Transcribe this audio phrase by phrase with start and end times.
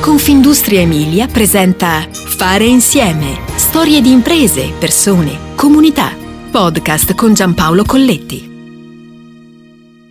[0.00, 3.38] Confindustria Emilia presenta Fare insieme.
[3.56, 6.16] Storie di imprese, persone, comunità.
[6.50, 8.48] Podcast con Giampaolo Colletti.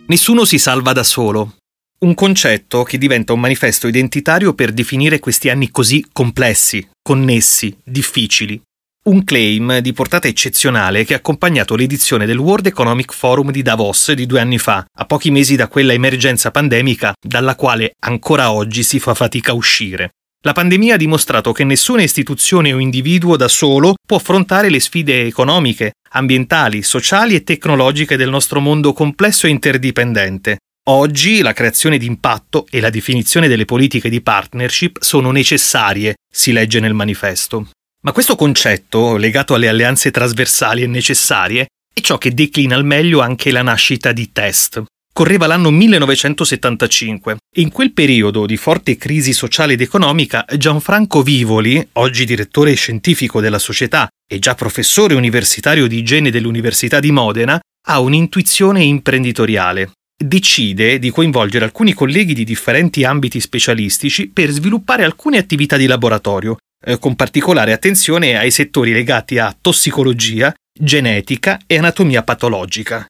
[0.06, 1.56] Nessuno si salva da solo.
[1.98, 8.62] Un concetto che diventa un manifesto identitario per definire questi anni così complessi, connessi, difficili.
[9.02, 14.12] Un claim di portata eccezionale che ha accompagnato l'edizione del World Economic Forum di Davos
[14.12, 18.82] di due anni fa, a pochi mesi da quella emergenza pandemica dalla quale ancora oggi
[18.82, 20.10] si fa fatica a uscire.
[20.42, 25.24] La pandemia ha dimostrato che nessuna istituzione o individuo da solo può affrontare le sfide
[25.24, 30.58] economiche, ambientali, sociali e tecnologiche del nostro mondo complesso e interdipendente.
[30.90, 36.52] Oggi la creazione di impatto e la definizione delle politiche di partnership sono necessarie, si
[36.52, 37.66] legge nel manifesto.
[38.02, 43.20] Ma questo concetto, legato alle alleanze trasversali e necessarie, è ciò che declina al meglio
[43.20, 44.82] anche la nascita di Test.
[45.12, 51.86] Correva l'anno 1975 e in quel periodo di forte crisi sociale ed economica Gianfranco Vivoli,
[51.94, 58.00] oggi direttore scientifico della società e già professore universitario di igiene dell'Università di Modena, ha
[58.00, 59.90] un'intuizione imprenditoriale.
[60.22, 66.58] Decide di coinvolgere alcuni colleghi di differenti ambiti specialistici per sviluppare alcune attività di laboratorio
[66.84, 73.06] eh, con particolare attenzione ai settori legati a tossicologia, genetica e anatomia patologica.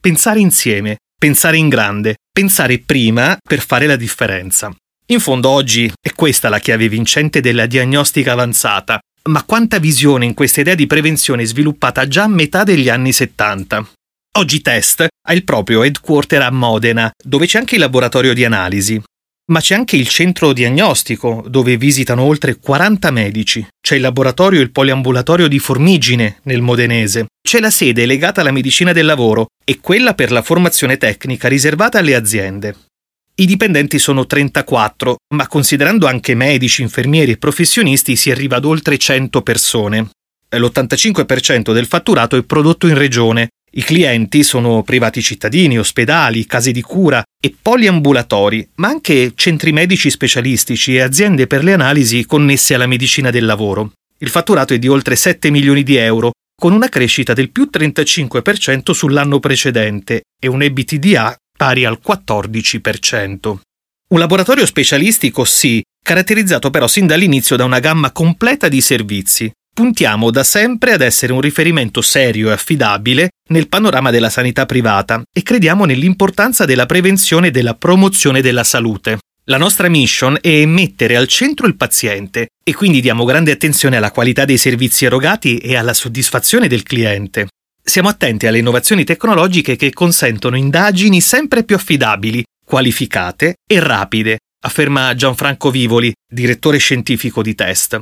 [0.00, 4.72] Pensare insieme, pensare in grande, pensare prima per fare la differenza.
[5.06, 10.34] In fondo oggi è questa la chiave vincente della diagnostica avanzata, ma quanta visione in
[10.34, 13.84] questa idea di prevenzione sviluppata già a metà degli anni 70.
[14.34, 19.00] Oggi Test ha il proprio headquarter a Modena, dove c'è anche il laboratorio di analisi,
[19.50, 23.66] ma c'è anche il centro diagnostico, dove visitano oltre 40 medici.
[23.78, 27.26] C'è il laboratorio e il poliambulatorio di Formigine, nel Modenese.
[27.46, 31.98] C'è la sede legata alla medicina del lavoro e quella per la formazione tecnica riservata
[31.98, 32.74] alle aziende.
[33.34, 38.96] I dipendenti sono 34, ma considerando anche medici, infermieri e professionisti si arriva ad oltre
[38.96, 40.08] 100 persone.
[40.48, 46.82] L'85% del fatturato è prodotto in regione i clienti sono privati cittadini, ospedali, case di
[46.82, 52.86] cura e poliambulatori, ma anche centri medici specialistici e aziende per le analisi connesse alla
[52.86, 53.92] medicina del lavoro.
[54.18, 58.90] Il fatturato è di oltre 7 milioni di euro, con una crescita del più 35%
[58.90, 63.56] sull'anno precedente e un EBITDA pari al 14%.
[64.08, 70.30] Un laboratorio specialistico sì, caratterizzato però sin dall'inizio da una gamma completa di servizi, Puntiamo
[70.30, 75.42] da sempre ad essere un riferimento serio e affidabile nel panorama della sanità privata e
[75.42, 79.18] crediamo nell'importanza della prevenzione e della promozione della salute.
[79.44, 84.10] La nostra mission è mettere al centro il paziente e quindi diamo grande attenzione alla
[84.10, 87.46] qualità dei servizi erogati e alla soddisfazione del cliente.
[87.82, 95.14] Siamo attenti alle innovazioni tecnologiche che consentono indagini sempre più affidabili, qualificate e rapide, afferma
[95.14, 98.00] Gianfranco Vivoli, direttore scientifico di Test.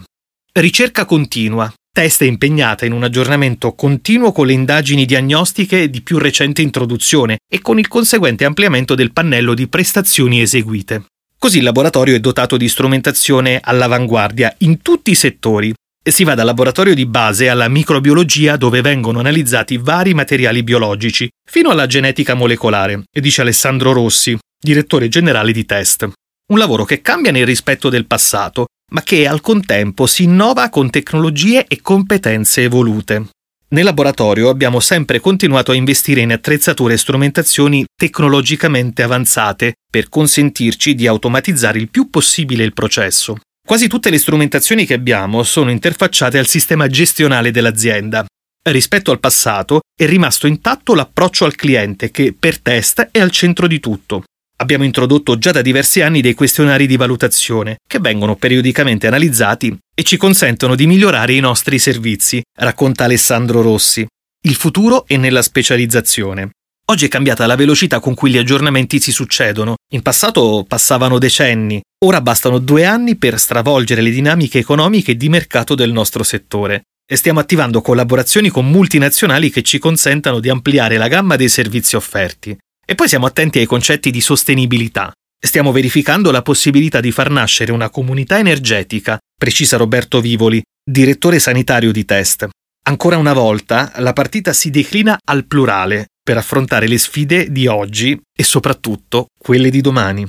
[0.52, 1.72] Ricerca continua.
[1.92, 7.60] Testa impegnata in un aggiornamento continuo con le indagini diagnostiche di più recente introduzione e
[7.60, 11.04] con il conseguente ampliamento del pannello di prestazioni eseguite.
[11.38, 15.72] Così il laboratorio è dotato di strumentazione all'avanguardia in tutti i settori.
[16.02, 21.70] Si va dal laboratorio di base alla microbiologia dove vengono analizzati vari materiali biologici, fino
[21.70, 26.10] alla genetica molecolare, dice Alessandro Rossi, direttore generale di Test.
[26.50, 30.90] Un lavoro che cambia nel rispetto del passato, ma che al contempo si innova con
[30.90, 33.28] tecnologie e competenze evolute.
[33.72, 40.96] Nel laboratorio abbiamo sempre continuato a investire in attrezzature e strumentazioni tecnologicamente avanzate per consentirci
[40.96, 43.38] di automatizzare il più possibile il processo.
[43.64, 48.26] Quasi tutte le strumentazioni che abbiamo sono interfacciate al sistema gestionale dell'azienda.
[48.62, 53.68] Rispetto al passato è rimasto intatto l'approccio al cliente che per test è al centro
[53.68, 54.24] di tutto.
[54.60, 60.02] Abbiamo introdotto già da diversi anni dei questionari di valutazione che vengono periodicamente analizzati e
[60.02, 64.06] ci consentono di migliorare i nostri servizi, racconta Alessandro Rossi.
[64.42, 66.50] Il futuro è nella specializzazione.
[66.88, 69.76] Oggi è cambiata la velocità con cui gli aggiornamenti si succedono.
[69.94, 75.30] In passato passavano decenni, ora bastano due anni per stravolgere le dinamiche economiche e di
[75.30, 76.82] mercato del nostro settore.
[77.10, 81.96] E stiamo attivando collaborazioni con multinazionali che ci consentano di ampliare la gamma dei servizi
[81.96, 82.54] offerti.
[82.90, 85.12] E poi siamo attenti ai concetti di sostenibilità.
[85.40, 91.92] Stiamo verificando la possibilità di far nascere una comunità energetica, precisa Roberto Vivoli, direttore sanitario
[91.92, 92.48] di Test.
[92.88, 98.20] Ancora una volta la partita si declina al plurale per affrontare le sfide di oggi
[98.36, 100.28] e soprattutto quelle di domani.